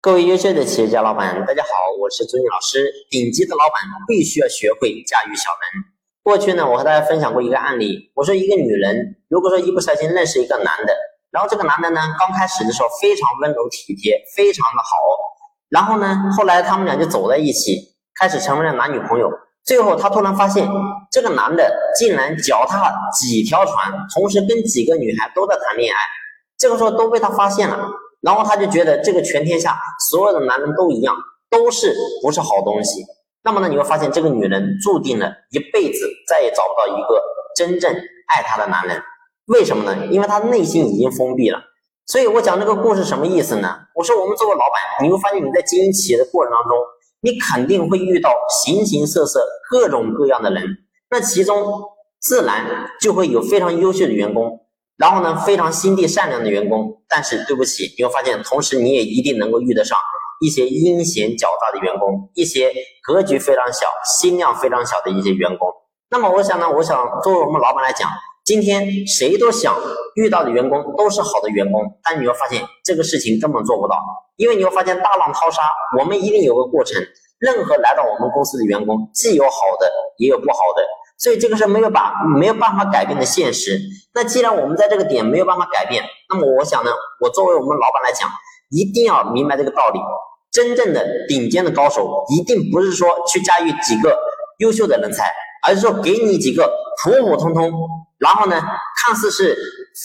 [0.00, 1.68] 各位优秀的企业家老板，大家好，
[2.00, 2.88] 我是朱妮老师。
[3.10, 5.82] 顶级的老板必须要学会驾驭小人。
[6.22, 10.94] 过去呢，我和大家分享过一个案例，我说一个女人，如果说一不小心认识一个男的，
[11.32, 14.96] 然后这个男的呢，刚开始的时候非常温柔体贴，非常的好，
[15.68, 19.28] 然后呢，后来他们俩就走在一起，开始成为了男女朋友。
[19.64, 20.64] 最后他突然发现，
[21.10, 25.98] 这个男的竟然脚踏几条船，同时跟几个女孩都在谈恋爱，
[26.56, 27.90] 这个时候都被他发现了。
[28.20, 29.78] 然后他就觉得这个全天下
[30.10, 31.14] 所有的男人都一样，
[31.50, 33.04] 都是不是好东西。
[33.44, 37.22] 那么呢，你会发现这个女人注定了一辈子再也找不到一个
[37.56, 37.94] 真正
[38.26, 39.00] 爱她的男人。
[39.46, 40.06] 为什么呢？
[40.10, 41.60] 因为她内心已经封闭了。
[42.06, 43.78] 所以我讲这个故事什么意思呢？
[43.94, 46.76] 我说我们作为老板，你会发现你在经营企业的过程当中，
[47.20, 48.30] 你肯定会遇到
[48.64, 50.64] 形形色色、各种各样的人。
[51.10, 51.82] 那其中
[52.20, 54.60] 自然就会有非常优秀的员工。
[54.98, 59.96] 然后呢，非常心地善良的员工，但是对不起，你会发现，同时你也一定能够遇得上
[60.40, 62.72] 一些阴险狡诈的员工，一些
[63.04, 63.86] 格局非常小、
[64.18, 65.68] 心量非常小的一些员工。
[66.10, 68.10] 那么，我想呢，我想作为我们老板来讲，
[68.44, 69.72] 今天谁都想
[70.16, 73.96] 遇到的员工都是好的员工，但你会发现这个事情根本做不到，
[74.36, 75.62] 因为你会发现大浪淘沙，
[75.96, 77.00] 我们一定有个过程。
[77.38, 80.82] 任何来到我们公司的员工，既有好的，也有不好的。
[81.18, 83.78] 所以这个是没有把没有办法改变的现实。
[84.14, 88.30] 那既然我们在这个点没有办法改变，那么我想呢，我作为我们老板来讲，
[88.70, 89.98] 一定要明白这个道理。
[90.50, 94.18] 真正的顶尖的高手，一定不是说去驾驭几个
[94.60, 95.30] 优秀的人才，
[95.66, 96.72] 而是说给你几个
[97.04, 97.70] 普普通通，
[98.18, 98.58] 然后呢，
[98.96, 99.56] 看似是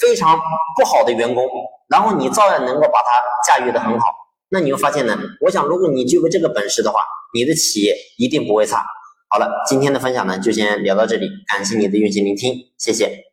[0.02, 0.38] 非常
[0.78, 1.48] 不好的员工，
[1.88, 4.08] 然后你照样能够把他驾驭的很好。
[4.50, 7.00] 那你会发现呢，我想如果你具备这个本事的话，
[7.34, 8.86] 你的企业一定不会差。
[9.34, 13.33] 好了，今天的分享呢就先聊到这里，感谢你的用心聆听，谢谢。